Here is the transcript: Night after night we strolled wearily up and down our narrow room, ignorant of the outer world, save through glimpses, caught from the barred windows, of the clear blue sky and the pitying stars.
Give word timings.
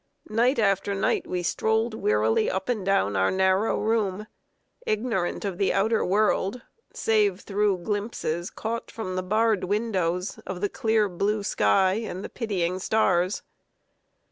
Night 0.31 0.57
after 0.57 0.95
night 0.95 1.27
we 1.27 1.43
strolled 1.43 1.93
wearily 1.93 2.49
up 2.49 2.69
and 2.69 2.83
down 2.83 3.15
our 3.15 3.29
narrow 3.29 3.79
room, 3.79 4.25
ignorant 4.83 5.45
of 5.45 5.59
the 5.59 5.71
outer 5.71 6.03
world, 6.03 6.63
save 6.91 7.41
through 7.41 7.77
glimpses, 7.77 8.49
caught 8.49 8.89
from 8.89 9.15
the 9.15 9.21
barred 9.21 9.63
windows, 9.65 10.39
of 10.47 10.59
the 10.59 10.69
clear 10.69 11.07
blue 11.07 11.43
sky 11.43 11.93
and 11.93 12.23
the 12.23 12.29
pitying 12.29 12.79
stars. 12.79 13.43